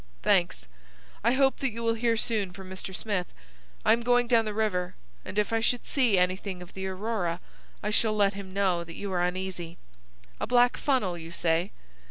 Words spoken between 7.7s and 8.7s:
I shall let him